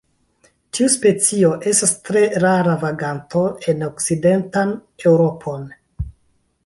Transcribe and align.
Tiu 0.75 0.87
specio 0.93 1.51
estas 1.71 1.93
tre 2.09 2.23
rara 2.45 2.73
vaganto 2.85 3.43
en 3.75 3.85
okcidentan 3.91 4.73
Eŭropon. 5.11 5.69